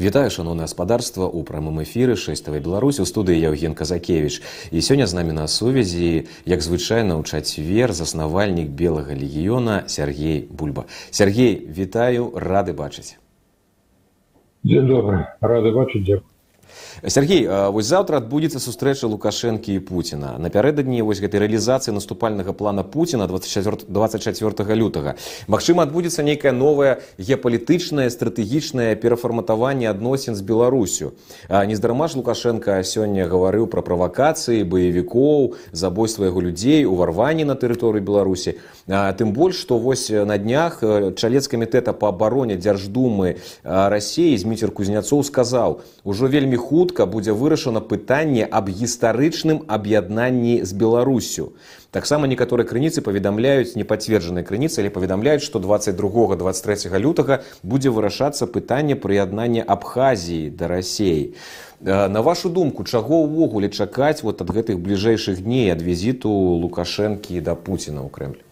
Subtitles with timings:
[0.00, 4.44] Вітаю шаноўна гаспадарства ў прамым эфіры шэсцтавай Беларусь у студыі Яўген Казакевіч.
[4.68, 10.84] І сёння з намі на сувязі, як звычайна ў чацвер заснавальнік белага легіёна Сергей Бульба.
[11.08, 13.16] Сергей, вітаю, рады бачыць.
[14.60, 16.29] Дзень добры, рады бачыць дзякую.
[17.06, 23.26] Сергей вось заўтра адбудзецца сустрэча лукашэнкі і Пуціна напярэдадні вось гэтай рэалізацыі наступальнага плана Пуціна
[23.28, 25.14] 24 24 лютага
[25.46, 31.12] Магчыма адбудзецца нейкае новае геапалітычнае стратэгічнае перафарматаванне адносін з Беларусю
[31.50, 38.56] нездарма ж лукашенко сёння гаварыў пра правакацыі баевікоў забойства яго людзей уварванні на тэрыторыі Беларусі
[38.88, 40.80] тым больш што вось на днях
[41.14, 48.44] чалец камітэта па абароне дзярждумы рассіі зміцер кузняцоў сказаў ужо вельмі хутка будзе вырашана пытанне
[48.44, 51.52] аб гістарычным аб'яднанні з беларусю
[51.90, 58.96] таксама некаторыя крыніцы паведамляюць непацверджаныя крыніцы але паведамляюць што 22 23 лютага будзе вырашацца пытанне
[58.96, 61.34] прыяднання абхазіі да рассеі
[61.80, 66.32] на вашу думку чаго ўвогуле чакаць вот ад гэтых бліжэйшых дней ад візіту
[66.64, 68.42] лукашэнкі да пуціна ў крэмль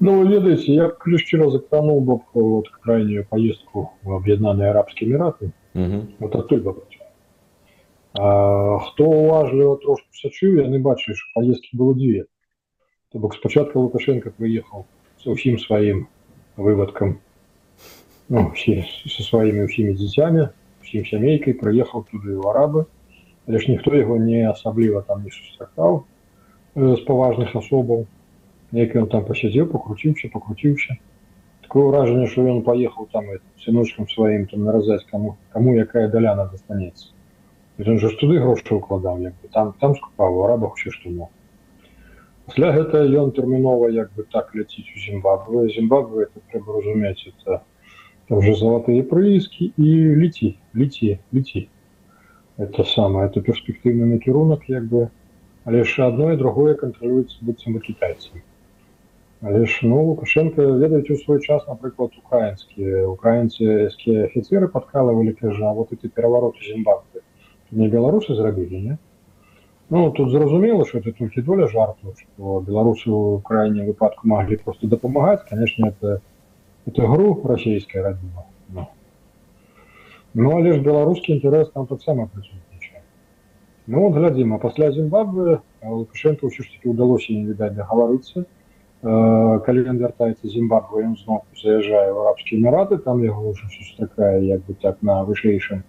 [0.00, 5.50] Ну, ведаеце, я ключчыра закрануў бы вот, крайнюю поездку в Об'яднаныя Арабскія Эмираты.
[5.74, 5.98] Угу.
[6.18, 6.74] Вот адтуль бы
[8.18, 12.26] а, Хто уважліва трошку сачыў, яны бачылі, што поездкі было дзве.
[13.12, 14.86] То бок спачатку Лукашенко прыехаў
[15.22, 16.06] са ўсім сваім
[16.56, 17.18] вывадкам
[18.28, 20.48] ну, со сваімі ўсімі дзіцямі,
[20.82, 22.84] усім сямейкай прыехаў туды ў арабы,
[23.48, 26.04] але ж ніхто яго не асабліва там не сустракаў
[26.76, 28.04] з паважных асобаў
[28.76, 30.98] неяк ён там пасядзеў пакруціўся пакруціўся
[31.72, 33.30] такое ўражанне што ён паехаў там
[33.64, 39.34] сыночкам сваім там наразаць каму каму якая даляна застанецца ён жа туды грошы укладаў як
[39.42, 41.28] бы там там скупаў арабах усе што мог
[42.48, 47.60] пасля гэта ён тэрмінова як бы так ляціць у зімбабве зімбабве это трэба разумець это
[48.28, 50.50] там же залатыя прыіскі і ліці
[50.82, 51.68] ліці ліці
[52.66, 55.08] это самое это перспектыўны накірунак як бы
[55.64, 58.42] але ж одно і другое кантралюецца быццам бы кітайцамі
[59.42, 65.92] Але ж ну лукашенко ведаюць у свой час напрыклад украінскія украінцкія афіцеры падкалывалі кажа вот
[65.94, 67.22] эти перавароты зімбабве
[67.70, 68.98] не беларусы зрабілі не
[69.90, 74.90] ну тут зразумела что это толькі доля жарту что беларусы у крайнім выпадку маглі просто
[74.90, 76.20] дапамагаць конечно это
[76.86, 78.42] это гру расійская радзіма
[78.74, 78.86] ну.
[80.34, 83.06] ну але ж беларускі інтарэс там таксама прысутнічае
[83.86, 88.48] ну вот глядзім а пасля зімбабве лукашенко ўсё ж таки удалося не відаць дагаварыцца
[89.02, 94.64] калі ён вяртаецца зімбабве ён зноў заязджае в арабскія эмираты там яго ўжо сустракае як
[94.66, 95.84] бы так на вышэйшым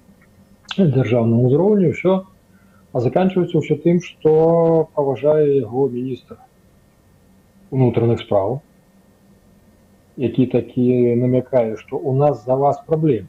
[0.78, 2.14] дзяржаўным узроўні ўсё
[2.94, 4.34] а заканчиваецца ўсё тым што
[4.94, 6.38] паважае яго міністр
[7.72, 8.62] унутраных справ
[10.18, 13.28] які такі намякае што у нас за вас праблем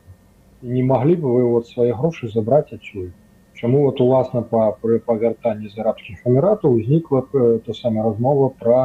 [0.62, 3.12] не маглі бы вы вот свае грошы забраць адсюль
[3.61, 8.81] чаму вот уласна па пры павяртанні з арабскіх эміратаў узнікла то самая размова пра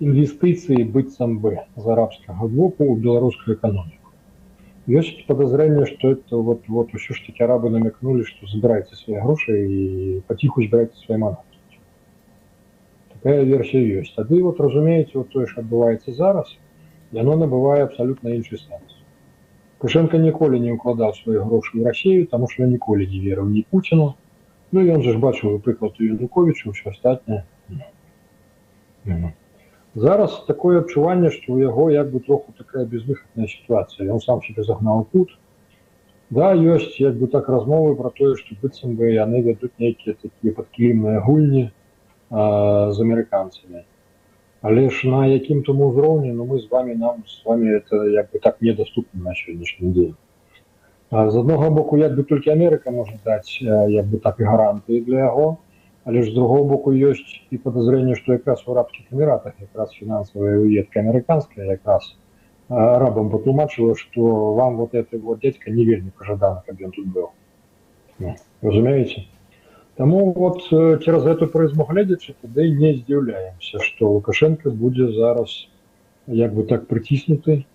[0.00, 3.98] інвестыцыі быццам бы з арабскага боку ў беларускую эканоміку
[5.00, 9.56] ёсць подозрение что это вот вот усё ж таки арабы намекнули что забирайте свои грошы
[9.66, 11.58] і паціху збірайце свае манаткі
[13.14, 16.54] такая версія ёсць тады вот разумееце вот тое ж адбываецца зараз
[17.18, 19.02] яно набывае абсалютна іншы сэнс
[19.82, 23.66] кушенко ніколі не укладаў свае грошы ў рассею таму что я ніколі не верыў ні
[23.74, 24.14] пуціну
[24.70, 27.82] ну ён же ж бачыў прыклад у януковичу ўсё астатняе mm
[29.18, 29.36] -hmm.
[29.94, 34.06] Зараз такое адчуванне, што ў яго як бы троху такая безвыхадная сітуацыя.
[34.14, 35.32] Ён сам себе загнаў кут.
[36.30, 40.52] Да ёсць як бы так размовы пра тое, што быццам бы яны вядуць нейкія такія
[40.52, 41.64] падкілімныя гульні
[42.30, 43.82] а, з амерыканцамі.
[44.60, 48.30] Але ж на якім там узроўні ну, мы з вами нам з вами это як
[48.30, 50.16] бы так недаступна на сённяшні дзень.
[51.10, 55.00] А, з аднаго боку як бы толькі Амерыка можа даць як бы так і гарантыі
[55.00, 55.56] для яго,
[56.04, 60.56] Але ж з другого боку ёсць і подозрение, што якраз у арабскіх эміратах якраз фінансавая
[60.58, 62.16] уедка амерыканская якраз
[62.68, 67.28] арабам патлумачыла, што вам вот это вот дядька не вельмі пожадана, каб ён тут быў.
[68.18, 69.26] Ну, разумееце.
[69.96, 75.68] Таму вот цераз гэту прызму гледзячы тады не здзіўляемся, што Лукашенко будзе зараз
[76.26, 77.66] як бы так прыціснуты.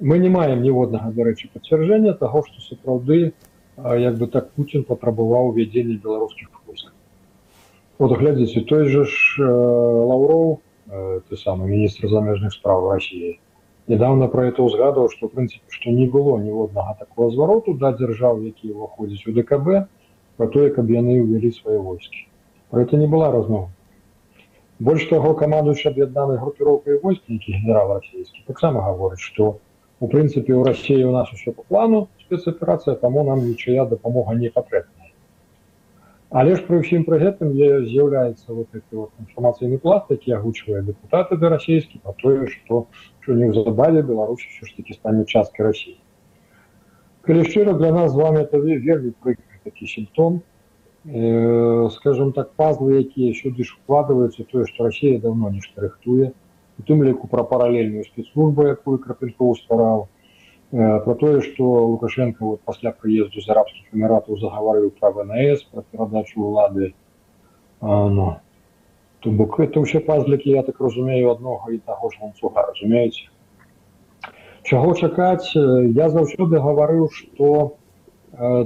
[0.00, 3.34] Мы не маем ніводнага дарэчы пацвярджэння таго, што сапраўды
[3.78, 6.94] як бы так Путін патрабаваў увядзення беларускіх войскаў.
[7.98, 10.58] Вот глядзіце той же ж э, лаўроў
[10.90, 13.38] э, ты самы міністр замежных справ России
[13.86, 18.42] недавно про это узгадываў что в принципе что не было ніводнага такого звароту да дзяржаў
[18.42, 19.86] які ўваходзіць у ДКБ
[20.36, 22.26] про тое каб яны увялі свои войскі
[22.70, 23.70] про это не была размова
[24.80, 29.58] больш таго камандуючы аб'яднанай групіроўкай войскі які генерал расійскі таксама гаворыць что
[30.00, 34.48] у прынцыпе у России у нас усё по плану спецаперацыя таму нам нічая дапамога не
[34.48, 34.97] патрэбная
[36.30, 41.38] але ж пры ўсім пры гэтым з'яўляецца вот гэты вот інфармацыйны пласт які агучвае депутаты
[41.38, 42.86] да расійскі па тое што
[43.20, 45.98] що неўзабаве Беларусь все ж таки стане часткай Росіі
[47.28, 50.42] калі шчыра для нас з вами это вельмі прыкры такі сімптом
[51.06, 56.32] э, скажем так пазлы якія сюды ж укладваюцца тое што Росія давно нешта рыхтуе
[56.78, 60.17] у тым ліку пра паралельную спецслужбу якую крапелькоў ствараў э,
[60.70, 66.42] про тое што лукашенко вот пасля прыезду з арабскіх эміратаў загаварыў пра вНС пра перадачу
[66.48, 66.94] улады
[67.80, 68.26] ну,
[69.20, 73.30] то бок это ўсе пазлікі я так разумею аднога і таго ж ланцуга разумееце
[74.64, 77.78] чаго чакаць я заўсёды гаварыў што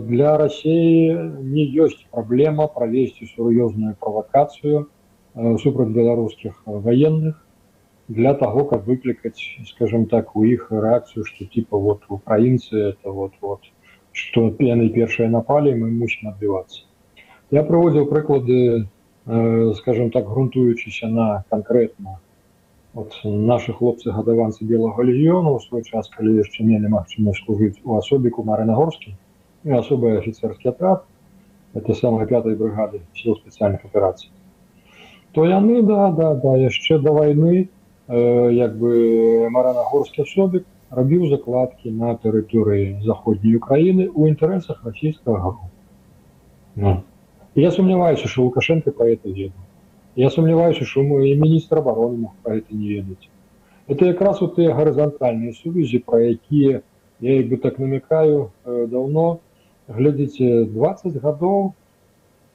[0.08, 4.88] для России не ёсць праблема правесці сур'ёзную правакацыю
[5.60, 7.36] супраць беларускіх военных
[8.08, 13.32] для того каб выклікаць скажем так у іх рэакцыю что типа вот украінцы это вот
[13.40, 13.60] вот
[14.12, 16.82] что яны першыя напалі мы мусім адбівацца
[17.50, 18.88] я прыводзіў прыклады
[19.82, 22.18] скажем так грунтуючыся на конкретно
[22.94, 27.98] вот наши хлопцы гадаванцы белага легіёну у свой час калі яшчэ мелі магчымасць служыць у
[28.00, 29.16] асобіку марынагорскі
[29.64, 31.04] и особый офицерский отряд,
[31.74, 34.30] это самой пятой бригады сил специальных операций,
[35.32, 37.68] то яны, да, да, да, яшчэ до войны,
[38.08, 45.70] э, як бы Маранагорскі асобік рабіў закладкі на тэрыторыі заходняй Украіны ў інтарэсах расійскага гару.
[46.76, 47.02] Ну.
[47.54, 49.58] Я сумняваюся, што Лукашенко про это ведаў.
[50.16, 53.28] Я сумняваюся, што мы і міністр обороны мог про это не ведаць.
[53.88, 56.82] Это якраз вот тыя гарызантальныя сувязі, пра якія
[57.20, 59.40] я як бы так намякаю э, даўно,
[59.88, 61.72] глядзіце 20 гадоў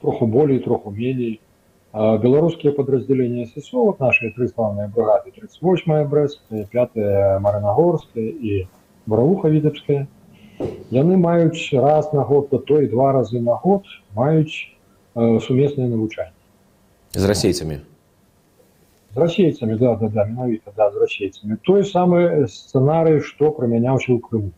[0.00, 1.40] троху болей троху меней
[1.94, 6.96] беларускія падраздзяленні ССО вот наши тры славныя бригады 38 брэская 5
[7.40, 8.66] марынагорская і
[9.06, 10.06] баравуха відапская
[10.90, 13.84] яны маюць раз на год то той два разы на год
[14.14, 14.74] маюць
[15.14, 16.34] э, сумесныя навучанні
[17.14, 17.78] з расейцамі
[19.14, 24.18] з расейцамі да да да менавіта да з расейцамі той самы сцэнарый што прымяняўся ў
[24.18, 24.50] крыму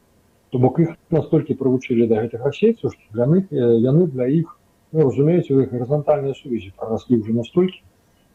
[0.51, 4.57] то бок іх настолькі прывучылі да гэтых расейцаў што для них яны для іх
[4.93, 7.81] ну, разумееце у іх гарызантальныя сувязі прараслі ўжо настолькі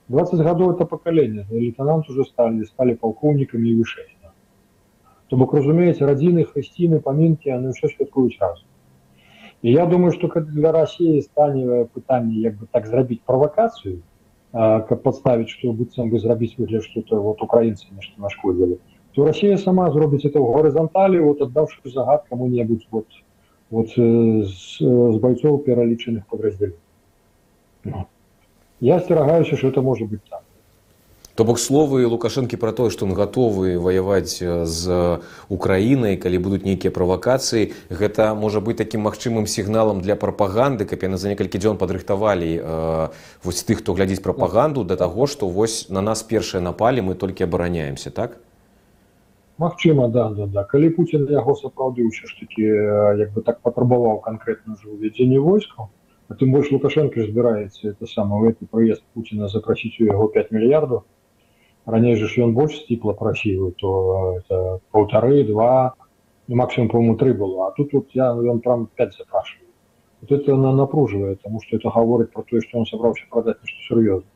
[0.09, 4.09] 20 гадоў это пакаленне лейтенант уже сталі сталі палкоўнікамі і вышэй
[5.31, 8.63] то бок разумееце радзіны хрысціны памінкі яны ўсё святкуюць раз
[9.61, 14.01] і я думаю что для Росіі стане пытанне як бы так зрабіць правакацыю
[14.51, 18.79] каб подставіць што быццам бы зрабіць выгляд что то вот украінцы нешта нашкодзілі
[19.15, 23.07] то Россия сама зробіць это в горизонтали, вот отдавши загад кому-нибудь вот,
[23.69, 26.77] вот з, з бойцов пералічаных подразделений.
[27.83, 28.05] Ну.
[28.79, 30.41] Я асцерагаюся, что это может быть так.
[31.35, 34.83] То бок словы лукашэнкі пра тое што он гатовы ваяваць з
[35.47, 41.15] украінай калі будуць нейкія правакацыі гэта можа быць такім магчымым сігналам для прапаганды каб яны
[41.15, 43.07] за некалькі дзён падрыхтавалі э,
[43.47, 47.47] вось тых хто глядзіць прапаганду да таго што вось на нас першыя напалі мы толькі
[47.47, 48.35] абараняемся так
[49.61, 52.65] Магчыма да да да калі Путін яго сапраўды ўсё ж таки
[53.21, 55.89] як бы так патрабаваў канкрэтна ж увядзенне войскаў
[56.31, 61.03] а тым больш лукашенко збіраецца это самы гэты прыезд Пуціна запрасіць у яго 5 мільярдаў
[61.85, 63.91] раней же ж ён больш сціпла прасіў то
[64.39, 65.93] это полторы два
[66.47, 69.69] ну, максимум по-моему три было а тут вот я ён прям 5 запрашиваю
[70.21, 73.79] вот это она напруживает потому что это гаворыць про тое что он сабраўся продать нешта
[73.87, 74.29] сур'ёзна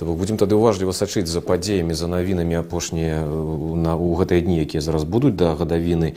[0.00, 3.20] То будзем тады уважліва сачыць за падзеямі за навінамі апошнія
[3.76, 6.16] на у гэтыя дні якія зараз будуць да гадавіны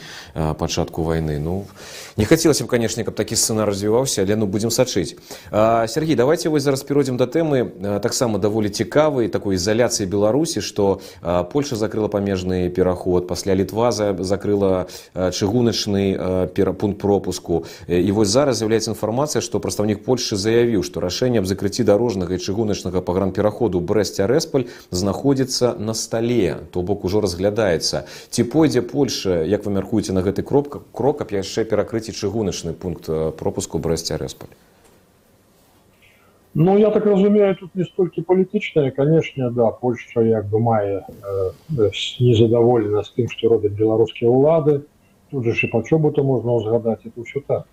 [0.56, 1.68] пачатку войны ну
[2.16, 5.20] не хацелася б канешне каб такі сцэнар развіваўся але ну будзем сачыць
[5.52, 11.04] Сергей давайте вось зараз перайдзем да тэмы таксама даволі цікавай такой ізаляцыі беларусі што
[11.52, 16.48] польша закрыла памежны пераход пасля літва закрыла чыгуначны
[16.80, 21.84] пункт пропуску і вось зараз з'яўляецца інфармацыя што прадстаўнік польшы заявіў што рашэнне аб закрыцці
[21.84, 28.07] дарожнага і чыгуначнага пагранпераходу пераходу брэсця-рэсполь знаходзіцца на стале то бок ужо разглядаецца.
[28.31, 33.09] Ці пойдзе польша як вы мяркуеце на гэты кропка крок каб яшчэ перакрыць чыгуначны пункт
[33.37, 34.49] пропуску брэсця-рэсполь
[36.55, 41.91] Ну я так разумею тут не столькі палітычная канешне да польша як бы мае э,
[42.19, 44.83] незадаволена з тым што робяць беларускія ўлады.
[45.31, 47.69] Тут же і пачобу-то можна ўзгадаць это ўсё так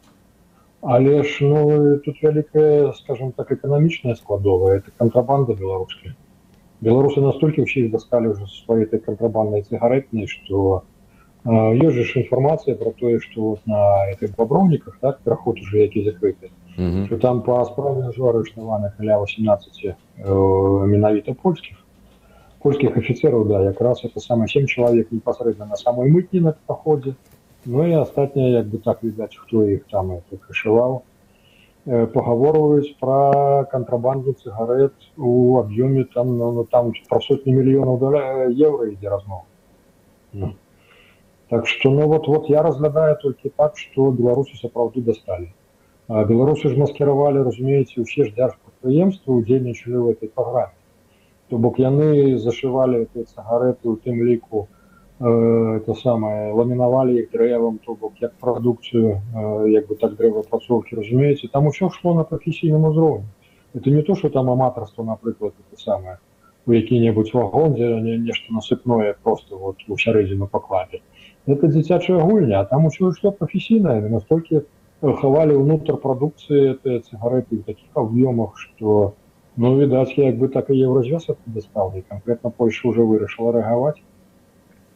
[0.85, 6.17] Але ж ну, тут вялікая скажем так эканамічная складовая это контрабанда беларуская
[6.81, 10.85] беларусы настолькі ўсе дасталі уже сваёй этой контрабанднай цыгаретнай что
[11.45, 16.51] ёсць же інфармацыя про тое что вот на этих бобровниках так пераход уже які закрыты
[16.77, 17.19] mm -hmm.
[17.19, 21.77] там по справе арыштаваны каля 18 э, менавіта польскіх
[22.59, 27.15] польскіх офіцераў да якраз это самое 7 чалавек непасрэдна на самой мытні на паходзе
[27.67, 31.03] Ну і астатнія як бы так відаць хто іх там это крышаваў
[31.85, 38.23] э, пагаворваюць пра кантрабанду цыгарэт у аб'ёме там ну, ну, там про сотні мільёнаў доля
[38.49, 39.45] еўра ідзе размова
[40.33, 40.55] ну.
[41.49, 45.53] так что ну вот вот я разглядаю толькі так что беларусы сапраўды дасталі
[46.09, 50.73] а беларусы ж маскіравалі разумееце усе ж дзяржпрадпрыемствы удзельнічалі в этой праграме
[51.51, 54.74] то бок яны зашывалі цыгарэты у тым ліку Э,
[55.21, 61.49] это самое ламінавалі іх дрэвам то бок як прадукцыю э, як бы так дрэваапрацоўкі разумееце
[61.53, 63.29] там усё шло на прафесійным узроўні
[63.75, 66.19] это не то что там аматарство напрыклад это самое
[66.67, 71.03] у які-небудзь вагон дзе не нешта насыпное просто вот у сярэдзіну пакладе
[71.47, 74.63] это дзіцячая гульня там усё что прафесійнае настолькі
[75.01, 79.13] хавалі ўнутр прадукцыі цыгарэты ў таких аб'ёмах что
[79.57, 84.01] ну відаць як бы так і еўразвяз дастаў конкретно польша уже вырашыла рэагаваць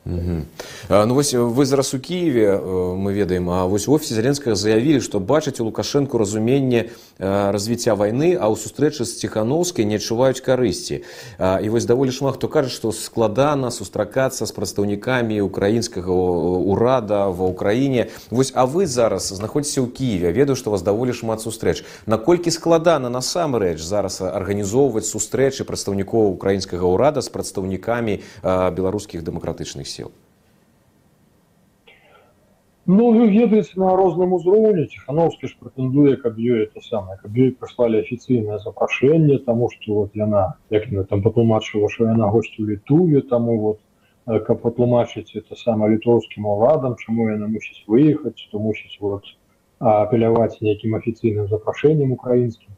[0.08, 0.44] Угу.
[0.90, 5.16] Ну вось вы зараз у Киеве мы ведаем а вось у офісе зеленскага заявілі што
[5.16, 11.08] бачыць у лукашэнку разуменне развіцця вайны а ў сустрэчы з ціхановскай не адчуваюць карысці
[11.40, 18.12] і вось даволі шмат хто кажа што складана сустракацца з прадстаўнікамі украінскага ўрада ва ўкраіне
[18.28, 23.08] вось а вы зараз знаходзіце ў Киеве ведаю што вас даволі шмат сустрэч наколькі складана
[23.08, 30.12] насамрэч зараз арганізоўваць сустрэчы прадстаўнікоў украінскага ўрада з прадстаўнікамі беларускіх дэмакратычных сил сил?
[32.86, 37.50] Ну, вы ведаеце на розным узроўні ціхановскі ж прэтэндуе каб ёй это самае каб ёй
[37.56, 43.24] прыслалі афіцыйнае запрашэнне таму што вот яна як яна там патлумачыла што яна госцю літуе
[43.32, 43.80] таму вот
[44.50, 49.32] каб патлумачыць это сама літоўскім уладам чаму яна мусіць выехаць то мусіць вот
[49.80, 52.76] апеляваць нейкім афіцыйным запрашэннем украінскім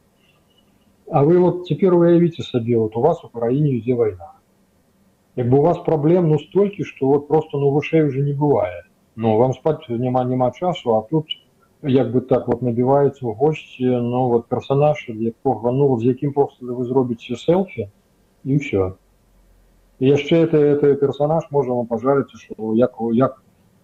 [1.08, 4.32] А вы вот цяпер уявіце сабе вот у вас у краіне ідзе вайна
[5.37, 8.85] як бы у вас праблем ну столькі что вот просто ну вышэй уже не бывае
[9.16, 11.26] но вам спать няма няма часу а тут
[11.82, 16.66] як бы так вот набіваецца у госці ну вот персонаж якога ну з якім просто
[16.66, 17.88] вы зробіце селфі
[18.44, 18.92] і все
[20.00, 23.42] яшчэ это это персонаж можа вам пожаліцца что як як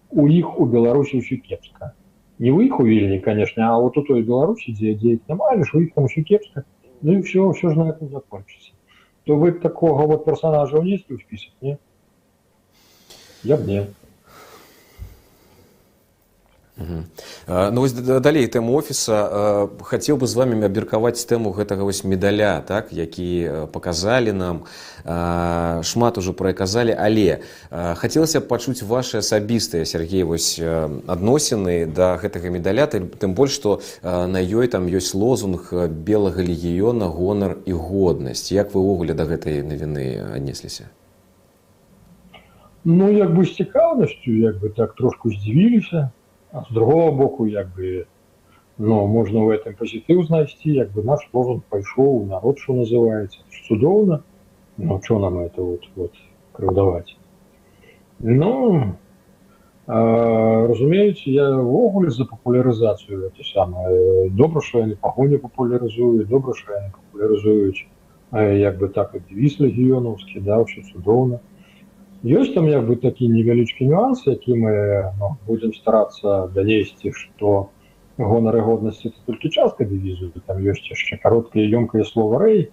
[0.09, 1.93] у іх у беларусі ўсё кепска
[2.39, 5.81] не у іх у вільні конечно а вот у той беларусі дзе дзе няма у
[5.81, 6.63] іх там усё кепска
[7.01, 8.73] ну і все все ж на этом закончыцца
[9.28, 11.78] то вы такого вот персонажа внесли в список, не?
[13.42, 13.86] Я б не.
[16.78, 17.88] Ну
[18.20, 19.66] далей тэму офіса.
[19.82, 24.62] Хацеў бы з вами абмеркаваць тэму гэтага вось медаля так які показалі нам.
[25.82, 32.86] Шмат ужо праказалі але хацелася б пачуць ваши асабістыя Сергей вось адносіны да гэтага медаля
[32.86, 38.86] тым больш што на ёй там ёсць лозунг белага легіёна гонар і годнасць як вы
[38.86, 40.86] ўвогуле да гэтай навіны аднесліся?
[42.84, 46.10] Ну як бы з цікаўнасцю як бы так трошку здзівіліся
[46.57, 48.05] а с другого боку як бы
[48.77, 54.23] но можно в этом позитив знайсці як бы наш лозунг пайшоў народ что называется цудоўна
[54.77, 56.13] ну что нам это вот вот
[56.53, 57.15] крыўдаваць
[58.19, 58.95] ну
[59.85, 66.73] а, разумееце я ввогуле за папулярызацыю это самое добра что яны пагоне папулярызуюць добра что
[66.73, 67.85] яны папулярызуюць
[68.33, 71.39] як бы так девіз легіёнаўскі да все цудоўна
[72.23, 74.71] Ёсць там як бы такі невялічкі нюанс, які мы
[75.19, 77.67] ну, будзем старацца данесці, што
[78.15, 82.71] гонары годнасці это толькі частка дывізу, там ёсць яшчэ кароткае ёмкае слова рэй.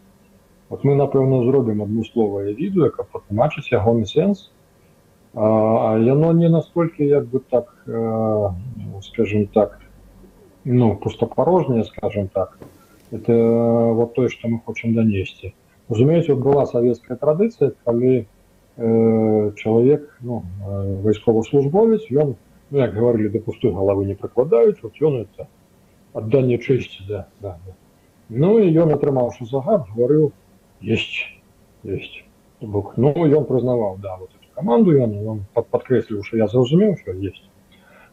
[0.71, 4.47] Вот мы напэўна зробім адмысловае відэо, каб патлумачыць ягоны сэнс.
[5.35, 8.49] А яно не настолькі як бы так э,
[9.02, 9.79] скажем так
[10.64, 12.59] ну пустапарожнее скажем так
[13.11, 13.33] это
[13.95, 15.55] вот тое что мы хочам данесці
[15.88, 18.34] разумееце вот была савецкая традыцыя калі Э,
[18.81, 22.37] чалавек ну, э, вайсковаслужбовец ён
[22.71, 25.49] ну, як гаварылі да пустой галавы не прыкладаюць вот ён это
[26.14, 27.75] адданне чэсці да, да, да.
[28.29, 30.33] ну і ён атрымаўшы загад гаварыў
[30.81, 31.29] есть
[31.83, 32.25] есть
[32.61, 36.97] бок ну ён прызнаваў да вот эту каманду ён ён пад падкрэсліў що я зразумеў
[37.02, 37.45] что есть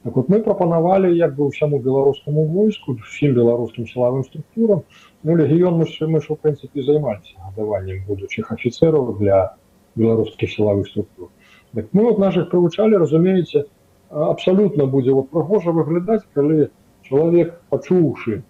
[0.03, 4.83] так вот мы прапанавалі як бы ўсяму беларускаму войску всім беларускім сілавым структурам
[5.23, 9.55] ну легіён мы мы ж у прынцыпе займаліся гадаваннем будучых афіцераў для
[9.95, 11.29] беларускіх сілавых структур
[11.73, 13.65] так мы вот наших прывучалі разумееце
[14.09, 16.69] абсалютна будзе вот прыгожа выглядаць калі
[17.03, 18.41] чалавек пачуўшы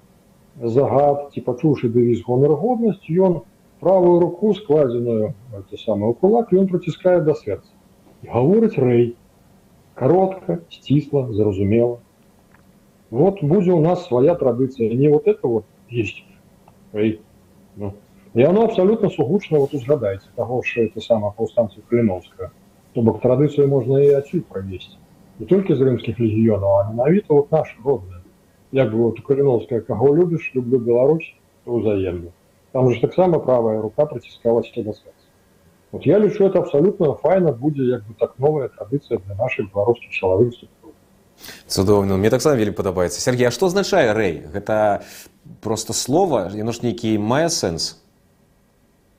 [0.78, 3.42] загад ці пачуўшы дэвіз гонар годнасць ён
[3.80, 7.70] правую руку складзеную это самое кулак ён проціскае да сэрца
[8.34, 9.16] гаворыць рэй
[9.96, 12.00] коротко сцісла зразумела
[13.10, 16.24] вот будзе у нас свая традыцыя не вот это вот есть
[16.94, 17.22] рэй
[17.76, 17.94] ну,
[18.34, 22.52] и оно абсолютно сугучно вот узгадайте того что это самое повстанцию Калиновская
[22.94, 24.98] то бок традыцыю можна і адсюль правесці
[25.40, 28.22] не толькі з рымскіх легіёнаў а менавіта вот наш родны
[28.72, 31.34] як бы вот у каліновская каго любіш люблю Беларусь
[31.66, 32.32] то ўзаемна
[32.72, 35.28] там же таксама правая рука прыціскалася да связи
[35.92, 40.14] вот я лічу это абсолютно файна будзе як бы так новая традыцыя для наших беларускіх
[40.14, 40.94] сілавых структур
[41.68, 45.02] цудоўна мне таксама вельмі падабаецца Сергей А што азначае рэй гэта
[45.62, 48.01] просто слова яно ж нейкі мае сэнс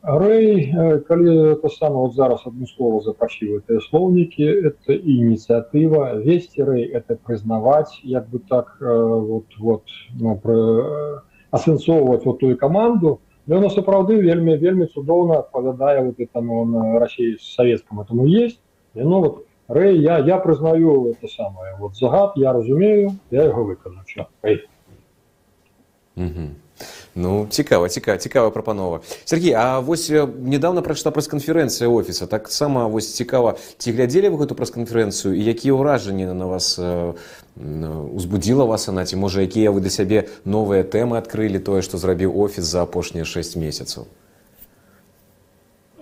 [0.02, 6.62] Рэй, э, калі это самое вот зараз одно слово запасіў это слоўнікі это ініцыятыва весці
[6.62, 9.82] рэй это прызнаваць як бы так э, вот вот
[10.14, 10.38] ну,
[11.50, 18.00] асэнсоўваць вот тую каманду но сапраўды вельмі вельмі цудоўна адпавядае вот этому на России савецкам
[18.00, 18.60] этому есть
[18.94, 23.98] ну вот рэй я я прызнаю это самое вот загад я разумею я его выкажу
[26.16, 26.54] угу.
[27.15, 28.99] Ну цікава цікава цікава прапанова.
[29.25, 32.27] Сергей А вось недавно прачта прэс-канферэнцыя офіса.
[32.27, 37.13] Таксама вось цікава ці глядзелі вы гэту прэс-канферэнцыю і якія ўражанні на вас э,
[38.13, 42.33] узбудзіла вас она ці можа якія вы для сябе новыя тэмы адкрылі тое што зрабіў
[42.33, 44.07] офіс за апошнія 6 месяцаў?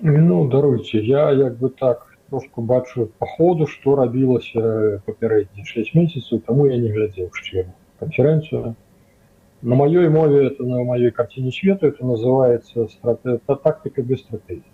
[0.02, 6.40] Ну даруйце я як бы так трошку бачу по ходу што рабілася папярэднія 6 месяцаў
[6.48, 7.70] таму я не глядзеў шчыра.
[8.00, 8.76] Канферэнцыю
[9.63, 13.39] на моей мове, это на моей картине свету, это называется страте...
[13.47, 14.65] тактика без стратегии.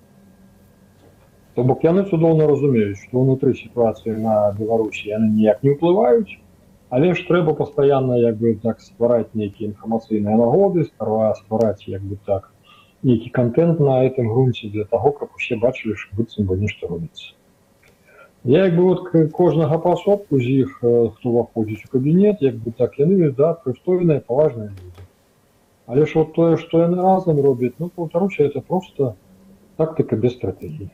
[1.55, 6.41] То бок яны цудоўна разумеюць, што ўнутры сітуацыі на Беларусі яны ніяк не ўплываюць,
[6.89, 12.17] але ж трэба пастаянна як бы так ствараць нейкія інфармацыйныя нагоды, старва ствараць як бы
[12.25, 12.49] так
[13.03, 17.37] нейкі контент на этом грунце для таго, каб усе бачылі, што быццам бы нешта робіцца.
[18.45, 22.99] Я як бы вот кожнага паасобку з іх хто ўваходзіць у кабінет як бы так
[22.99, 24.86] яны да прыстойныя паважныя людзі
[25.87, 29.15] але ж вот тое што яны разам робяць ну паўтаруся это просто
[29.83, 30.91] тактыка без стратэгіі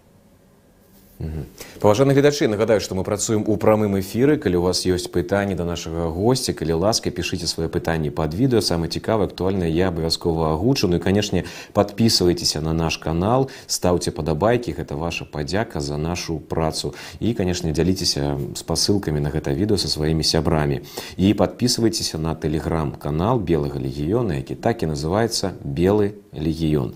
[1.81, 5.67] паважаны гледачы нагадаю што мы працуем у прамым эфіры калі у вас ёсць пытанні да
[5.67, 10.87] нашага госця калі ласка пішыце свае пытанні под відэо самае цікавае актуальнае я абавязкова агучу
[10.87, 11.43] ну і канешне
[11.75, 18.39] подписывайтеся на наш канал стаўце падабайкі гэта ваша падзяка за нашу працу і канешне дзяліцеся
[18.55, 20.87] спасылкамі на гэта відэо са сваімі сябрамі
[21.19, 26.95] і подписывайтеся на телеграм-канал белага легіёна які так і называется белы легіён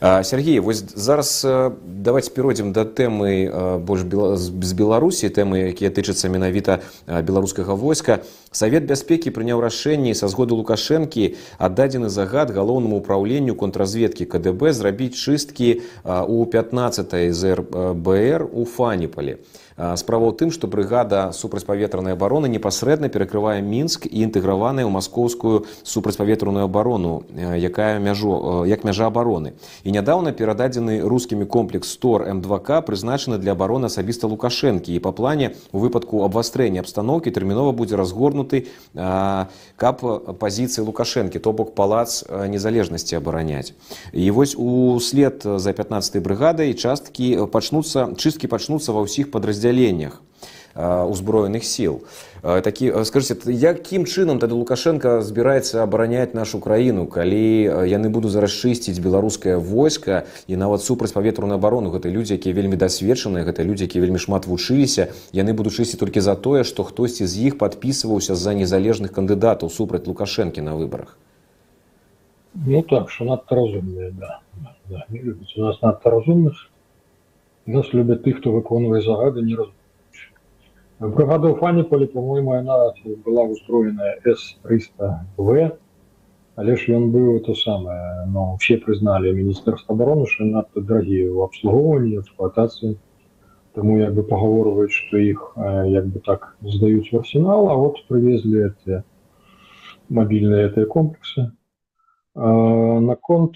[0.00, 1.46] Сергей вось зараз
[1.84, 4.02] давайте перайдзем да тэмы больш
[4.36, 8.20] з беларусі тэмы якія тычацца менавіта беларускага войска.
[8.50, 15.82] Савет бяспекі прыняў рашэнне са згоды лукашэнкі аддадзены загад галоўнаму ўпраўленню контрразведкі кДб зрабіць чысткі
[16.04, 19.38] у 15 зрбр у фаніпалі
[19.95, 26.67] справа ў тым што брыгада супрацьпаветранай абароны непасрэдна перакрывае мінск і інтэграваная ў маскоўскую супрацьпаветраную
[26.67, 27.23] абарону
[27.55, 29.55] якая мяжу як мяжа абароны
[29.87, 35.55] і нядаўна перададзены рускімі комплекс стор м2к прызначаны для абароны асабіста лукашэнкі і па плане
[35.71, 38.67] у выпадку абвастрэння абстаноўкі тэрмінова будзе разгорнуты
[39.79, 40.03] каб
[40.43, 43.71] пазіцыі лукашэнкі то бок палац незалежнасці абараняць
[44.11, 50.19] і вось услед за 15 брыгадай часткі пачнуцца чысткі пачнуцца ва ўсіх падраздзяленнях падраздзяленнях
[50.75, 52.03] узброеных сіл
[52.43, 59.01] такі скажите якім чынам тады лукашенко збіраецца абараняць нашу краіну калі яны будуць зараз чысціць
[59.01, 64.21] беларускае войска і нават супрацьпаветраную абарону гэта людзі якія вельмі дасведчаныя гэта людзі якія вельмі
[64.23, 69.11] шмат вучыліся яны будуць чысці толькі за тое што хтосьці з іх подписываўся за незалежных
[69.11, 71.17] кандыдатаў супраць лукашэнкі на выбарах
[72.53, 74.39] ну так что надта разумныя да.
[74.89, 76.69] Да, не любіць у нас надта разумных
[77.65, 79.67] нас любят тых, хто выконвае загады не раз
[80.99, 82.93] бригада у фаніполі по-моему она
[83.25, 85.71] была устроеная с300в
[86.55, 91.39] але ж ён быў это самое но все признали міністерства обороны что надто дорогие в
[91.41, 92.97] обслугоўванні эксплуатацыі
[93.73, 95.53] тому як бы пагаворваюць что іх
[95.87, 99.03] як бы так сдаюць в арсенал а вот привезли эти
[100.09, 100.85] мобильные этой
[102.35, 103.55] комплексы наконт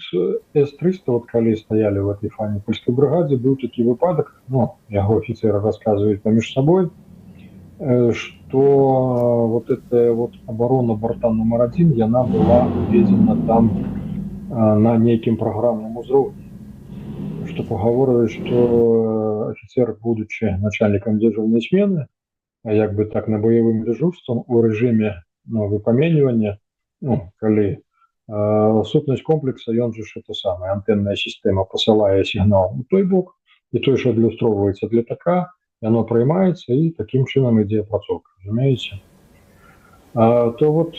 [0.54, 5.16] с300 вот калі стаялі в этой фане польской бригаде был такі выпадок но ну, яго
[5.16, 6.90] офіцера рассказывает паміж собой
[8.12, 13.70] что вот это вот оборона борта номер один яна была уведена там
[14.50, 16.44] на нейкім программным узроўні
[17.46, 22.06] что пагаворваюць что офицер будучи начальником дежурной смены
[22.64, 26.58] як бы так на боевым дежурством у режиме ну, выпаменьвання
[27.00, 27.78] ну, калі
[28.28, 33.36] сутнасць комплекса ён же это самое антенная система посылае сигнал у той бок
[33.72, 35.52] і той что адлюстроўваецца для така
[35.82, 39.00] яно прыймаецца і таким чынам ідзе працоўка разумееце
[40.14, 40.96] то вот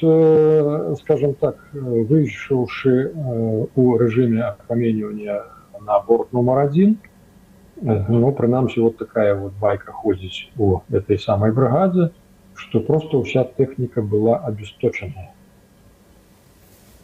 [0.99, 3.11] скажем так выйшаўшы
[3.75, 5.41] у режиме апраменьвання
[5.81, 6.97] на борт номер один
[7.81, 12.11] ну прынамсі вот такая вот байка ходзіць у этой самой бригаде
[12.55, 15.33] что просто вся техника была обесточенная.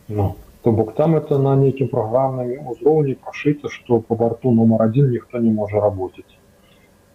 [0.08, 5.12] Ну, то бок там это на неким программным узроўні прошито, что по борту номер один
[5.12, 6.38] никто не может работать.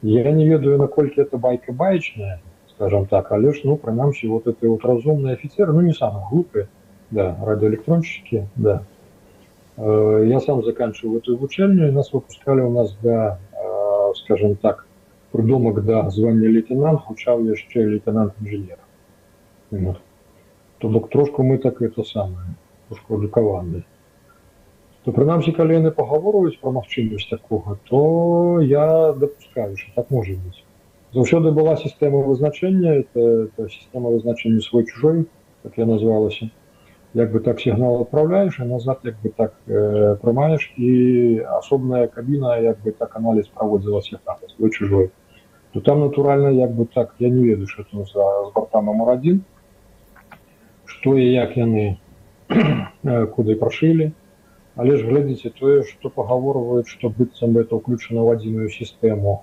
[0.03, 4.69] Я не ведаю, наколькі это байка баечная, скажем так, але ж, ну, принамсі, вот это
[4.69, 6.69] вот разумные офицеры, ну, не самые глупые,
[7.11, 8.83] да, радиоэлектронщики, да.
[9.77, 14.87] Э, я сам заканчивал эту вучэльню, и нас выпускали у нас, да, э, скажем так,
[15.37, 18.79] придумок да звання лейтенант гучаў яшчэ лейтенант інжынер
[19.71, 19.99] вот.
[20.79, 22.05] то бок трошку мы так это
[22.91, 23.85] самае трошку адукаваны
[25.05, 30.65] то прынамсі калі яны пагаворваюць пра магчымасць такога то я дапускаю что так можа быць
[31.15, 35.27] заўсёды была сістэма вызначэння это, это сістэма вызначэння свой чужой
[35.62, 36.51] как я назвалася
[37.15, 42.59] як бы так сігнал адпраўляеш а назад як бы так э, прымаеш і асобная кабіна
[42.59, 45.11] як бы так аналіз праводзілася там свой чужой
[45.73, 49.11] то там натуральна як бы так я не ведаю что там за з борта номер
[49.11, 49.45] один
[50.85, 51.99] что і як яны
[53.35, 54.12] куды прашылі
[54.77, 59.37] але ж глядзіце тое что пагаворваюць что быццам это ўключана ў адзіную сістэму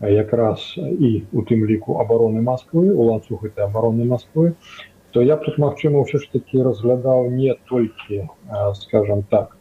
[0.00, 4.54] якраз і у тым ліку обороны москвы у ланцуг этой обороны москвы
[5.10, 8.28] то я б тут магчыма ўсё ж таки разглядаў не толькі
[8.80, 9.56] скажем так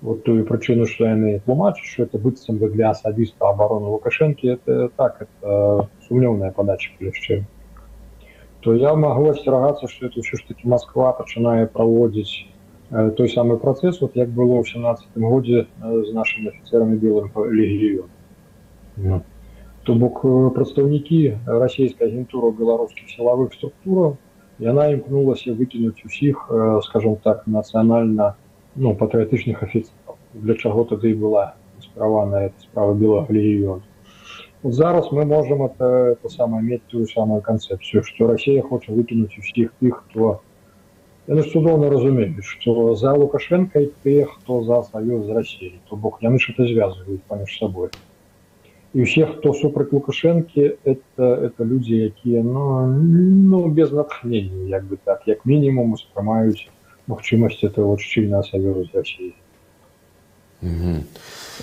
[0.00, 4.88] вот тую прычыну што яны тлумачаць что это быццам бы для асабіста обороны лукашэнкі это
[4.96, 7.42] так это сумнеўная падача яшчэ
[8.60, 12.48] то я магу асцерагацца что это ўсё ж таки москва пачынае праводзіць
[12.90, 17.30] э, той самы працэс вот як было ў семнадцатым годзе э, з нашими офіцерамі белым
[17.34, 18.08] легію
[18.96, 19.22] ну.
[19.84, 24.16] то бок э, прадстаўнікі расійскай агентуры беларускіх сілавых структураў
[24.64, 28.34] яна імкнулася выкінуць усіх э, скажем так нацыянальна
[28.76, 33.87] ну, патрыятычных афіцераў для чаго тады і была справаная справа белага легіёна
[34.64, 39.72] зараз мы можем это, это самое мець тую самую канцэпцыю што Росія хоча выкінуць усіх
[39.80, 40.40] тых хто
[41.28, 46.18] яны цудоўна разумеюць што за лукашенко і тыя хто за саюз з Росіі то бок
[46.22, 47.92] яны ж это звязваюць паміж сабой
[48.94, 54.96] і ўсе хто супраць лукашэнкі это это людзі якія ну, ну без натхнення як бы
[55.04, 56.68] так як мінімум успрымаюць
[57.06, 59.34] магчымасць этого шчыльна саверу з Росіі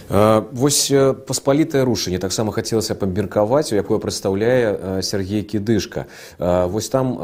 [0.10, 0.92] Вось
[1.28, 6.06] паспалітае рушанне таксама хацелася пабмеркаваць, у якое прадстаўляе Сергей кідышка.
[6.40, 7.16] Вось там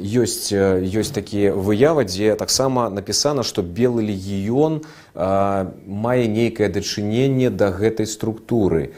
[0.00, 4.80] ёсць, ёсць такія выявы, дзе таксама напісана, што белы легіён
[5.12, 8.96] мае нейкае дачыненне да гэтай структуры.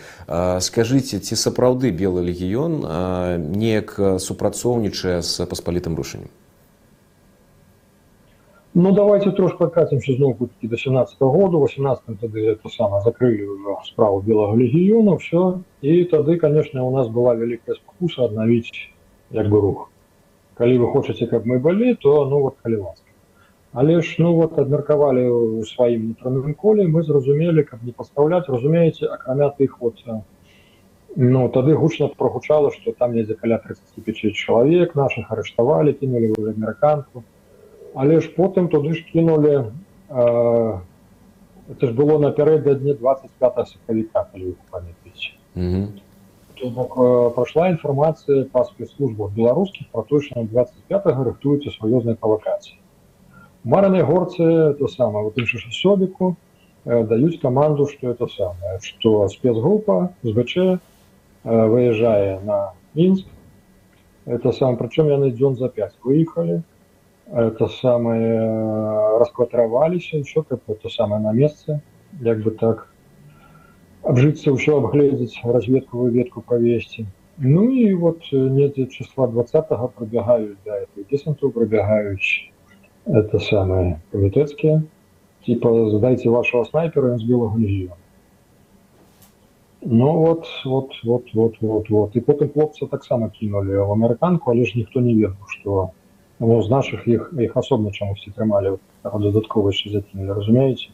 [0.60, 6.30] Скажыце, ці сапраўды белы легіён неяк супрацоўнічае з паспалітым рушаннем.
[8.74, 11.56] Ну давайте трошки прокатимся знову таки до 17 -го года.
[11.58, 15.60] В 18-м тогда это самое закрыли уже справу Белого легиона, все.
[15.80, 18.90] И тогда, конечно, у нас была великая спокуса обновить
[19.32, 19.90] как бы рух.
[20.54, 23.04] Коли вы хотите, как мы были, то ну вот коли ласка.
[23.74, 29.10] Але ж ну вот адмеркавалі ў сваім унутраным коле мы зразумелі каб не пастаўляць разумееце
[29.10, 29.98] акрамя тых вот
[31.16, 37.24] ну тады гучна прогучала что там недзе каля 35 чалавек наших арыштавалі кінулі уже амерыканку
[37.94, 39.70] але ж потым туды ж кінулі
[40.10, 40.78] э,
[41.70, 45.87] это ж было напярэдадні 25 сакавіка калі памятаеце mm -hmm.
[46.54, 52.76] то бок э, прайшла інфармацыя па спецслужбах беларускіх про то что 25 рыхтуецца сур'ёзнай правакацыі
[53.64, 56.37] маранай горцы то самое вот інша сёбіку
[56.84, 60.78] э, даюць каманду что это самое что спецгрупа збч э,
[61.44, 63.26] выязджае на мінск
[64.26, 66.62] это сам прычым яны дзён за 5 выехалі
[67.32, 71.80] это самое раскватраваліся еще как это самое на месцы
[72.20, 72.88] як бы так
[74.02, 77.06] обжиться еще обгледзець разведковую ветку провесці
[77.38, 82.52] ну и вот недзе числа 20 пробегаюць да этой десанту пробегаюць
[83.06, 84.84] это самое камітэцкие
[85.46, 87.96] типа задайте вашего снайпера с белого легиона
[89.80, 94.64] ну вот вот вот вот вот вот и потым хлопца таксама кинули в амерыканку але
[94.64, 95.90] ж ніхто не ведаў что
[96.40, 100.90] Ну, з наших їх їх асобна чамусьці трымалі дадаткова яшчэ закінулі разумееце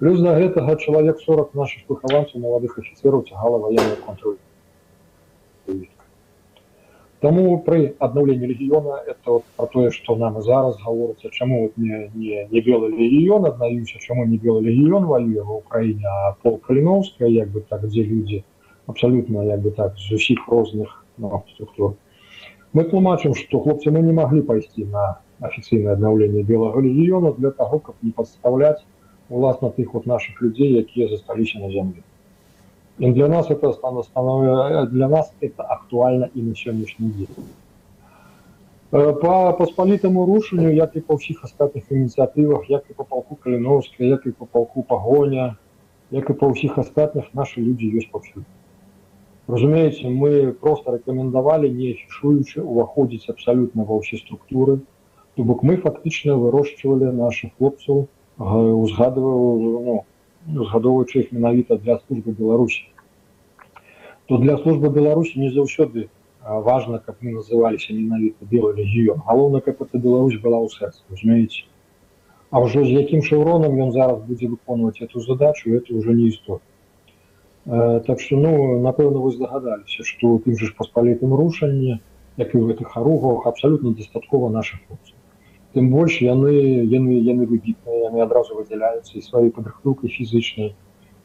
[0.00, 4.40] плюс да гэтага чалавек 40 наших выхаванцаў маладых афіцераў цягала военную контроль
[7.20, 12.10] Таму пры аднаўленні рэгіёна это вот про тое што нам зараз гаворыцца чаму вот не,
[12.14, 17.28] не, не белы легіён аднаюся чаму не белы легіён ваюе ва ўкраіне а пол каліновская
[17.28, 18.44] як бы так дзе людзі
[18.86, 21.96] абсалютна як бы так з усіх розных ну, структур
[22.72, 25.06] мы тлумачым што хлопцы мы не маглі пайсці на
[25.50, 28.82] афіцыйнае аднаўленне белага легіёна для таго каб не падстаўляць
[29.28, 32.02] уласна тых вот наших людзей якія засталіся на зямлі
[32.98, 37.46] і для нас это стана станов для нас это актуальна і на сённяшні дзень
[38.94, 44.04] Е, По посполітому рушенню, як і по всіх остатніх ініціативах, як і по полку Калиновска,
[44.04, 45.56] як і по полку Погоня,
[46.10, 48.46] як і по всіх остатніх, наші люди є повсюди.
[49.48, 54.78] Розумієте, ми просто рекомендували, не афішуючи, уваходити абсолютно во всі структури.
[55.36, 58.08] Тобто ми фактично вирощували наших хлопців,
[58.40, 60.02] е, узгадували,
[60.46, 62.88] ну, згадовуючи їх менавіта для служби Білорусі.
[64.26, 66.08] То для служби Білорусі не заўсёды
[66.48, 69.22] а, важно, каб мы называліся менавіта белый легіён.
[69.26, 71.66] Галоўна, каб эта Беларусь была ў сэрцы, разумееце.
[72.50, 76.62] А ўжо з якім шаўронам ён зараз будзе выконваць эту задачу, это уже не істория.
[77.65, 81.99] Так что, ну, напэўна, вы здагадаліся, што тым же ж паспалітым рушанні,
[82.41, 85.17] як і ў гэтых аругах, абсалютна дастаткова нашых хлопцаў.
[85.77, 86.51] Тым больш яны
[86.89, 90.73] яны яны выбітныя, яны адразу выдзяляюцца і сваёй падрыхтоўкай фізычнай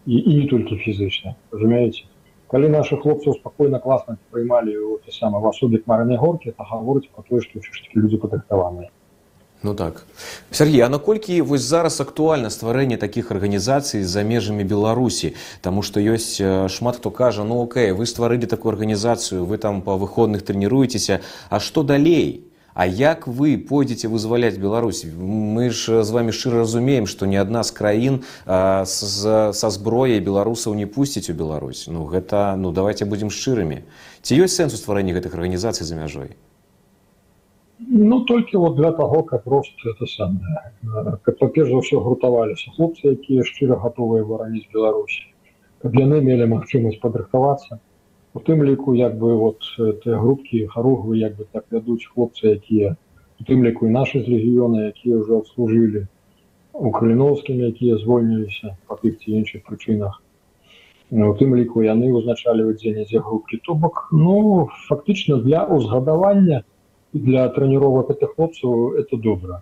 [0.06, 2.04] і, і не толькі фізычнай, разумееце.
[2.52, 7.08] Калі наших хлопцаў спакойна класна прыймалі у те самы в асобе марнай горкі, то гаворыць
[7.10, 8.92] про тое, што такі людзі падрыхтаваныя.
[9.63, 10.05] Ну так
[10.51, 16.41] Сергей а наколькі вось зараз актуальна стварэнне такіх арганізацый за межамі беларусі Таму што ёсць
[16.41, 21.21] э, шмат хто кажа ну окей вы стварылі такую арганізацыю вы там па выходных трэніруецеся
[21.49, 27.05] А што далей А як вы пойдзеце вызваляць Беларусь мы ж з вами шчыра разумеем
[27.05, 32.09] што ні адна з краін а, з, са зброяй беларусаў не пусціць у Беларусь Ну
[32.09, 33.85] гэта ну давайте будзем шчырымі
[34.25, 36.33] ці ёсць сэнс у стварэнні гэтых арганізацый за мяжой
[37.87, 40.71] Ну толькі вот для таго, каб просто это самае
[41.25, 45.23] каб па-перш за ўсё гуртаваліся хлопцы, якія шчыра гатовыя бараніць Беларусі,
[45.81, 47.79] каб яны мелі магчымасць падрыхтавацца.
[48.33, 52.95] У тым ліку як бы вот тыя групкі харугвы як бы так вядуць хлопцы, якія
[53.41, 56.05] у тым ліку і нашы з легіёна, якія ўжо адслужылі
[56.73, 60.21] у краліновскім, якія звольніліся па тых ці іншых прычынах.
[61.11, 66.63] У тым ліку яны ўзначаліваюць дзе-нідзе групкі то бок ну фактычна для ўзгадавання,
[67.15, 69.61] для тренировок этих хлопцев это добро.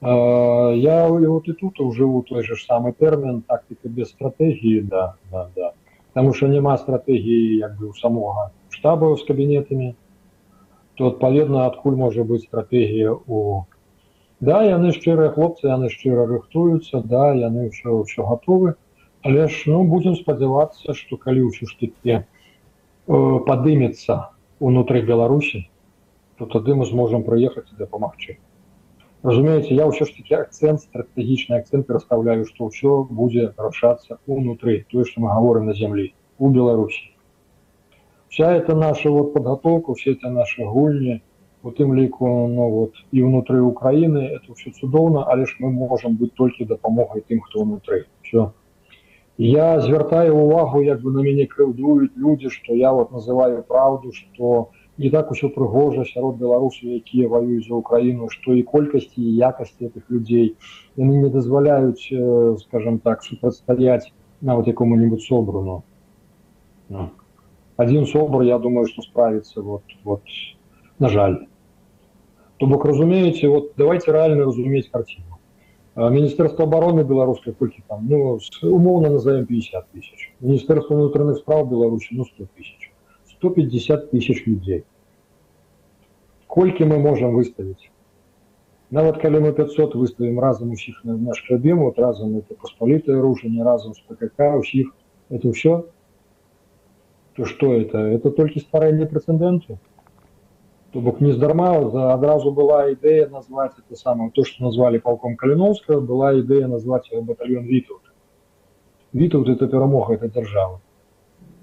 [0.00, 5.72] Я вот и тут уживу той же самый термин тактика без стратегии, да, да, да.
[6.12, 9.94] Потому что нема стратегии як бы у самого штаба с кабинетами,
[10.96, 13.64] то адпаведна адкуль можа быць стратегія у
[14.48, 18.74] да яны шчырыя хлопцы яны шчыра рыхтуюцца да яны ўсё ўсё гатовы
[19.22, 22.22] але ж ну будзем спадзявацца што калі ўсё ж таки э,
[23.06, 24.18] падымецца
[24.60, 25.64] унутры беларусі
[26.38, 28.38] то тады мы зможам прыехаць і дапамагчы
[29.22, 35.04] разумееце я ўсё ж таки акцент стратэгічны акцент пераставляю што ўсё будзе рашацца унутры тое
[35.10, 36.06] што мы гаворым на зямлі
[36.38, 37.04] у беларусі
[38.28, 41.20] вся это наша вот подготовка все это наши гульні
[41.62, 46.18] у тым ліку ну вот і ўнутры украіны это все цудоўна але ж мы можам
[46.18, 48.50] быць толькі дапамогай тым хто ўнутры все
[49.38, 54.70] я звяртаю увагу як бы на мяне крыўдуюць людзі што я вот называю праўду что
[54.98, 59.88] не так усё прыгожа сярод беларусаў якія ваююць за украіну што і колькасці і якасці
[59.88, 60.54] этих людзей
[60.96, 62.12] яны не дазваляюць
[62.64, 65.82] скажем так супрацьстаяць нават якому-нибудь собрану
[66.88, 67.10] ну.
[67.76, 70.22] один собор я думаю что справится вот вот
[70.98, 71.46] на жаль
[72.58, 75.40] то бок разумееце вот давайте реально разумець картину
[75.96, 82.24] міністэрства обороны беларускай колькі там ну умоўно назовем 50 тысяч міністэрства унутраных справ беларусі ну
[82.24, 82.85] 100 тысяч
[83.36, 84.84] 150 тысяч людей.
[86.46, 87.90] Колькі мы можем выставить?
[88.90, 93.64] Нават калі мы 500 выставим разом усіх на наш крабем, вот разом это посполитое оружие,
[93.64, 94.94] разом с ПКК, усіх,
[95.30, 95.86] это все,
[97.34, 97.98] то что это?
[97.98, 99.78] Это только стварэнне прецеденту.
[100.92, 105.36] То бок не здарма, за адразу была идея назвать это самое, то, что назвали полком
[105.36, 108.02] Калиновского, была идея назвать батальон Витовт.
[109.14, 110.82] Витовт это перемога, это держава.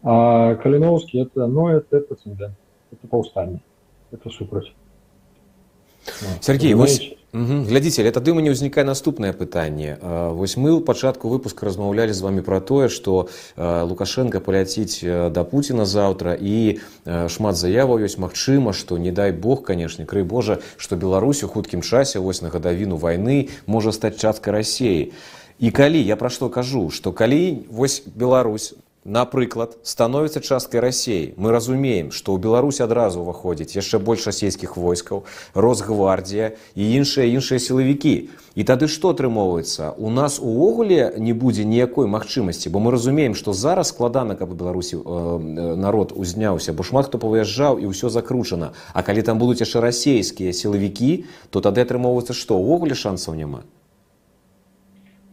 [0.03, 2.55] А Калиновский это, ну, это прецедент,
[2.91, 3.60] это паўстанне,
[4.12, 4.71] это супраць.
[6.41, 7.62] Сергей вось угу.
[7.69, 9.97] глядзіце тады у мяне ўзнікае наступнае пытанне
[10.34, 13.29] вось мы ў пачатку выпуска размаўлялі з вами пра тое што
[13.60, 20.08] лукашенко паляціць да Пуціна заўтра і шмат заяваў ёсць магчыма што не дай бог канешне
[20.10, 25.12] крый Божа што Беларусь у хуткім часе вось на гадавіну вайны можа стаць часткай рассеі
[25.60, 28.73] і калі я пра што кажу што калі вось Беларусь
[29.05, 35.23] напрыклад становіцца часткай рассеі мы разумеем што ў беларусь адразу ўваходзіць яшчэ больш расійскіх войскаў
[35.55, 38.13] росгвардія і іншыя іншыя сілавікі
[38.60, 43.55] і тады што атрымоўваецца у нас увогуле не будзе ніякой магчымасці бо мы разумеем што
[43.55, 48.75] зараз складана каб у беларусі э, народ узняўся бо шмат хто павыязджаў і ўсё закручана
[48.93, 53.63] а калі там будуць яшчэ расейскія сілавікі то тады атрымоўваецца што ўвогуле шансаў няма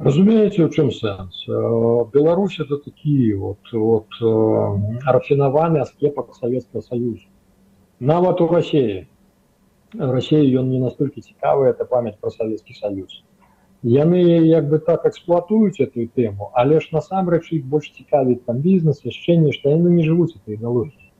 [0.00, 1.46] Разумееце, у чым сэнс?
[2.12, 4.08] Беларусь это такі вот, вот,
[5.06, 7.24] рафінаваны аскепак Савецкага Саюзу.
[8.00, 9.06] Нават у Расіі
[9.94, 13.22] России ён не настолько цікавы это память про Советский Союз
[13.82, 19.04] яны як бы так эксплуатуюць эту тему але ж насамрэч іх больш цікавіць там бізнес
[19.04, 21.12] яшчэ нешта яны не жывуць этой ідэалогіі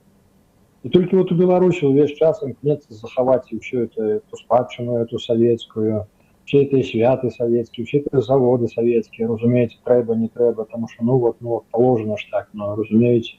[0.83, 5.19] і толькі вот у беларусі увесь час імкнецца захаваць і ўсё это эту спадчыну эту
[5.19, 6.05] савецкую
[6.47, 11.19] все этой святы савецкія все это заводы савецкія разумееце трэба не трэба тому что ну
[11.19, 13.35] вот ну положено ж так но разумееце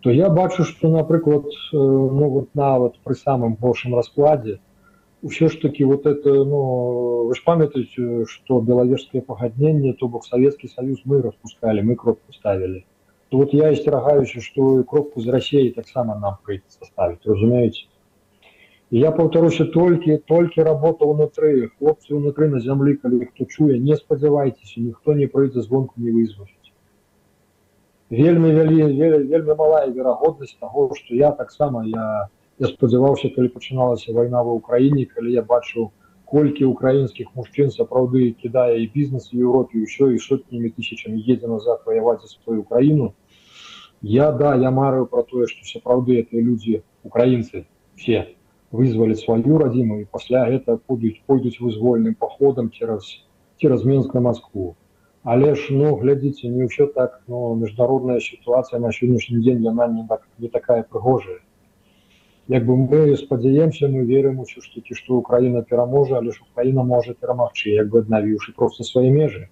[0.00, 4.58] то я бачу что напрыклад ну вот нават пры самым большым раскладзе
[5.22, 10.68] ўсё ж таки вот это ну вы ж памятаеце что белавежское пагадненне то бок советский
[10.68, 12.86] союз мы распускали мы кропку ставили
[13.28, 17.24] то вот я асцерагаюся что кропку з россией таксама нам прыйдется ставить
[18.84, 23.96] разумееце я паўтаруся толькі толькі работа унутры хлопцы унутры на зямлі калі хто чуе не
[23.96, 26.74] спадзявайцеся ніхто не пройдзе звонку не вызваіць
[28.10, 34.42] вельмі вялі вельмі малая верагоднасць того что я таксама я я спадзяваўся калі пачыналася вайна
[34.42, 35.92] ва ўкраіне калі я бачыў
[36.24, 41.86] колькі украінскіх мужчын сапраўды кідае і бізнес у Еўропе ўсё і сотнямі тысячамі едзе назад
[41.86, 43.14] ваяваць за сваю краіну
[44.02, 48.26] я да я марыю про тое што сапраўды это людзі украінцы все
[48.74, 53.08] вызвалі сваю радзіму і пасля гэта будуць пойдуць вызвольным паходам цераз
[53.60, 54.74] цераз менск на Москву
[55.22, 60.06] але ж ну глядзіце не ўсё так но міжнародная сітуацыя на сённяшні дзень яна не
[60.08, 61.40] так не такая прыгожая
[62.48, 66.82] як бы мы спадзяемся мы верым усё ж таки что украина пераможа але ж украина
[66.82, 69.48] можа перамагчы як бы аднавіўшы просто свае межы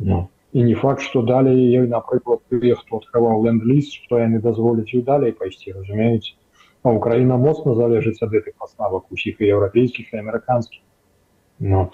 [0.00, 0.26] no.
[0.52, 5.02] і не факт что далей ёй напрыклад тыя хто открываў ленд-ліст что яны дазволяць і
[5.02, 6.34] далей пайсці разумеюць
[6.82, 10.82] а украина моцна залежыць ад гэтых паставак усіх і еўрапейскіх і амерыканскіх
[11.60, 11.90] no.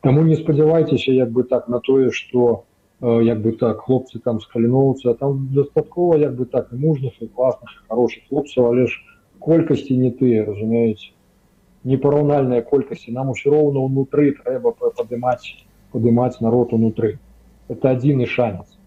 [0.00, 2.64] Таму не спадзявайцеся як бы так на тое что
[3.00, 7.28] як бы так хлопцы там з каліноўцы там дастаткова як бы так і мужных і
[7.28, 9.02] класных хороших хлопцаў але ж
[9.38, 11.12] колькасці не тыя разумеюць
[11.84, 15.54] непараўнальныя колькасці нам усё роўна ўнутры трэба падымаць
[15.92, 17.18] падымаць народ унутры
[17.68, 18.79] это адзіны шанец Э,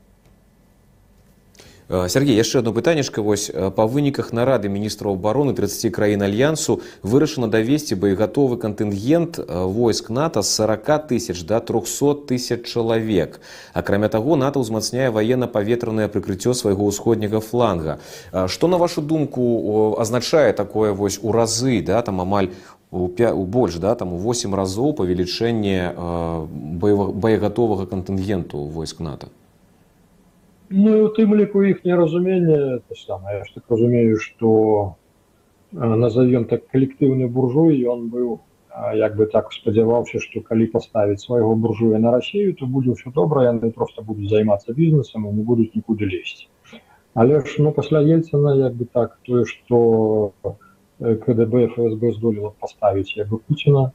[1.90, 7.50] Сергей яшчэ одно пытаннішка вось э, па выніках нарады міністраў обороны 30 краін альянсу вырашана
[7.50, 13.42] давесці боегатовы кантынгент э, войск нато з 40 тысяч до 300 тысяч чалавек
[13.74, 17.98] акрамя таго нато ўзмацняе военно-паветранае прыкрыццё свайго ўсходняга фланга
[18.46, 22.54] что на вашу думку азначае такое вось у разы да там амаль
[22.92, 23.10] у
[23.50, 25.90] больш да там у 8 разоў павелічэнне
[27.18, 29.34] боегатовага кантынгенту войск нато
[30.72, 32.58] Ну і у тым ліку іхняе разуменне
[32.88, 34.50] то самае я ж так разумею што
[35.72, 38.38] назовем так калектыўны буржуй ён быў
[39.00, 43.46] як бы так спадзяваўся што калі паставіць свайго буржуя на рассею то будзе ўсё добра
[43.50, 46.48] яны просто будуць займацца бізнесам і не будуць нікуды лезці
[47.14, 50.32] але ж ну пасля ельцана як бы так тое што
[51.00, 53.92] кДб фсб здолела паставіць як бы пуціна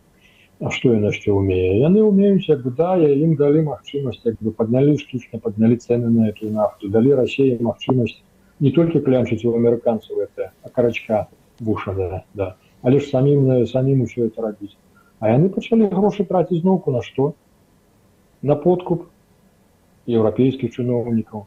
[0.60, 4.52] А што яна яшчэ ўмее яны умеюць як бы да ім далі магчымасць як бы
[4.60, 8.20] паднялі штучна паднялі цены на эту нафту далі рассеі магчымасць
[8.66, 11.26] не толькі клянчыць у амерыканцаў это а карачка
[11.60, 12.54] буша да, да.
[12.82, 14.76] але ж самім самім усё это рабіць
[15.18, 17.34] а яны пачалі грошы траціць зноўку на што
[18.42, 19.04] на подкуп
[20.06, 21.46] еўрапейскіх чыноўнікаў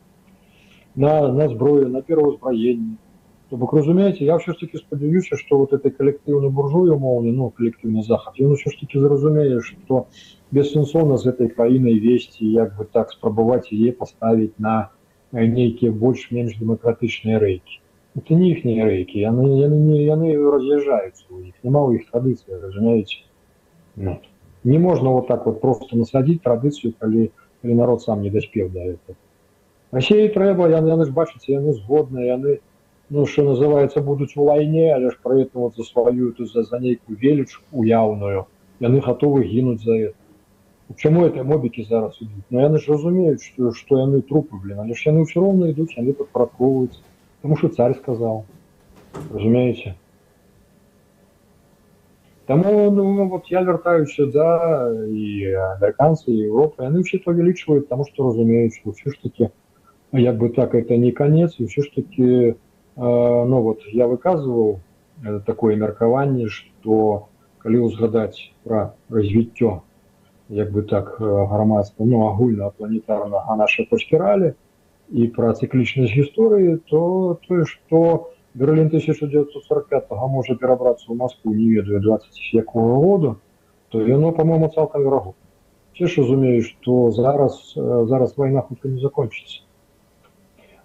[0.95, 3.03] на на зброю на пераўзбраенне То
[3.51, 8.03] бок разумееце я все ж таки спадзяюся что вот этой калектыўны буржуй умоўны ну калектыўны
[8.03, 10.07] захад ён все ж таки зразумее что
[10.51, 14.89] бессэнсоўна з этой краінай весці як бы так спрабаваць яе паставіць на
[15.31, 17.79] нейкія больш-менш дэмакратычныя рэйкі
[18.19, 22.59] это не іхнія рэйкі яны яны не яны раз'язджаюцца у іх няма ў іх традыцыі
[22.59, 23.23] разумееце
[23.95, 24.19] ну,
[24.63, 27.31] не можна вот так вот просто насадзіць традыцыю калі
[27.61, 29.15] калі народ сам не даспеў да этого
[29.91, 32.59] Расеі трэба яны яны ж бачыце яны згодныя яны
[33.11, 37.17] ну что называется будуць у вайне але ж проэтому за сваю тут за за нейкую
[37.17, 38.45] веліч уяўную
[38.79, 43.71] яны готовы гінуць за это чаму это мобікі зараз ідуць но яны ж разумеюць что
[43.71, 46.99] что яны трупы блин але ж яны ўсё роўна ідуць яны падпарадковваюць
[47.41, 48.45] тому что царь сказал
[49.31, 49.95] разумееце
[52.47, 58.79] Таму ну, вот я вяртаюся да і амерыканцы Европы яны все павялічваюць тому что разумеюць
[58.83, 59.51] ўсё ж таки
[60.11, 62.55] як бы так это не конец і ўсё ж таки
[62.97, 64.79] ну вот я выказываў
[65.45, 67.27] такое меркаванне что
[67.59, 69.81] калі узгадаць про развіццё
[70.49, 74.53] як бы так грамадства ну агульна планетарнага наша по спіралі
[75.11, 82.01] і про цыклічнасць гісторыі то тое что берлін 1945 можа перабрацца ў москву не ведаю
[82.01, 83.35] 20 якого году
[83.89, 85.35] то яно по моему цалкам верагу
[85.93, 89.61] все ж разумею что зараз зараз вайна хутка не закончыцца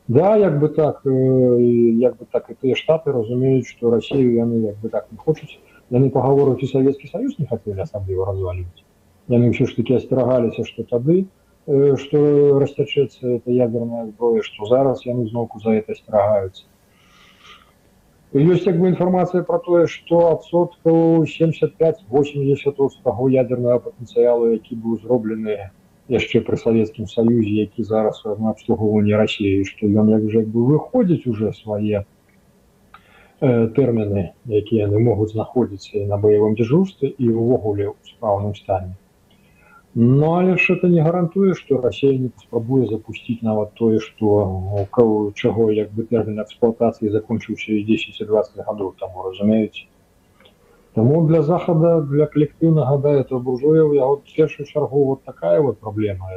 [0.09, 4.81] Да, як бы так як бы так і тыя штаты разумеюць што рассею яны як
[4.83, 5.59] бы так не хочуць
[5.95, 8.83] яны пагаворыць і савецкі саюз не хацелі асабліва разваліць
[9.29, 11.25] яны ўсё ж таки асцерагаліся што тады
[12.03, 12.19] што
[12.59, 16.65] расцячэцца это ядерная зброя што зараз яны зноўку за это асцерагаюцца
[18.35, 24.99] ёсць як бы інфармацыя пра тое што адсоткаў 75-80 з таго ядернага патэнцыялу які быў
[25.07, 25.71] зроблены
[26.15, 31.27] яшчэ пры савецкім саюзе які зараз на абслугоўванні рассіі што ён як жа бы выходзіць
[31.35, 32.05] уже свае э,
[33.77, 34.25] тэрміны
[34.63, 38.95] якія яны могуць знаходзіцца на баявым дзяжурстве і ўвогуле ў спраўным стане
[39.95, 44.27] Ну, але ж это не гарантуе, што Расія не паспрабуе запусціць нават тое, што
[45.05, 49.85] у чаго як бы тэрмін эксплуатацыі закончыўся і 10 20 гадоў таму разумеюць.
[50.97, 56.29] Таму для захада для калектыўнага да это буржуяў яго першую чаргу вот такая вот праблема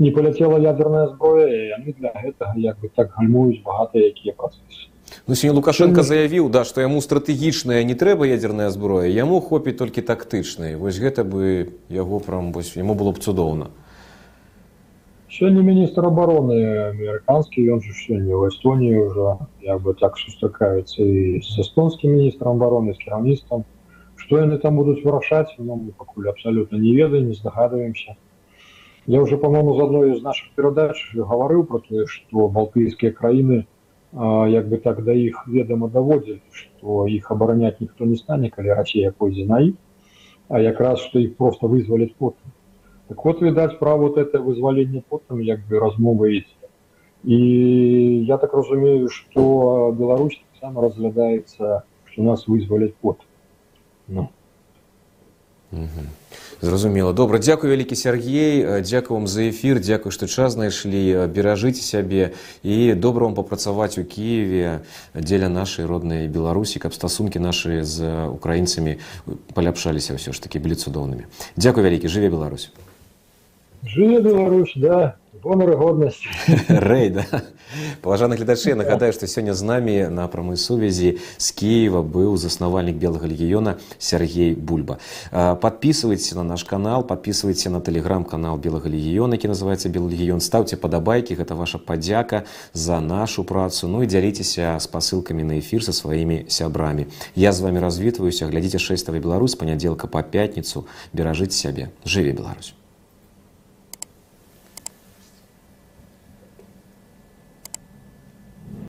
[0.00, 4.88] не паляцела ядерная зброя і яны для гэтага як бы так гальмуюць багата якія працэсы.
[5.26, 10.00] Ну, сёння Лукашенко заявіў да што яму стратэгічная не трэба ядерная зброя яму хопіць толькі
[10.00, 13.68] тактычнай вось гэта бы яго прям вось яму было б цудоўна
[15.34, 16.56] сёння міністр обороны
[16.90, 22.58] амерыканскі ён же сёння ў эстоніі ўжо як бы так сустракаюцца і з эстонскім міністрам
[22.58, 23.62] обороны з кіраўніцтвам
[24.16, 28.16] што яны там будуць вырашаць ну, мы пакуль абсалютна не ведаем не здагадваемся
[29.06, 33.66] я уже по-моему з адной з наших перадач гаварыў про тое што балтыйскія краіны
[34.12, 39.14] як бы так да іх ведама даводзілі што іх абараняць ніхто не стане калі Росія
[39.14, 39.74] пойдзе на іх
[40.48, 42.50] а якраз што іх просто вызваляць потым
[43.08, 46.60] так вот відаць пра вот это вызваленне потым як бы размова ідзе
[47.24, 53.26] і я так разумею што Беларусь таксама разглядаецца што нас вызваляць потым
[54.08, 54.28] ну.
[56.60, 62.34] Зразумела добра дзякуй вялікі Сергей дзякую вам за эфір дзякую што час знайшлі беражыце сябе
[62.62, 64.82] і добра вам папрацаваць у Киеве
[65.14, 68.98] дзеля нашай роднай беларусі каб стасункі нашы з украінцамі
[69.54, 72.70] паляпшаліся ўсё ж такі былі цудоўнымі дзякуй вялікі жыве Беларусь
[73.84, 76.28] жыве Беларусь да гонар годнасці
[76.68, 77.24] рэй да
[78.02, 83.24] паважаны гледачы нагадаю што сёння з намі на прамой сувязі з Киева быў заснавальнік белага
[83.30, 84.98] легіёна Сергей бульба
[85.32, 91.34] подписывайтесь на наш канал подписывайте на телеграм-канал белага легіёна які называется белый легіён ставце падабайкі
[91.40, 97.06] гэта ваша падзяка за нашу працу ну і дзяліцеся спасылкамі на эфір со сваімі сябрамі
[97.34, 102.74] я з вами развітваюся глядзіце шэставай беларусь панядзелка па пятніцу беражыць сябе жыве Беларусь